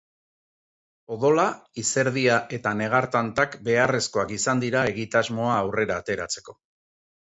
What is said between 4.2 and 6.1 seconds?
izan dira egitasmoa aurrera